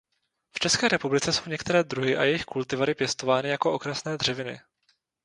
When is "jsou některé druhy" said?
1.33-2.17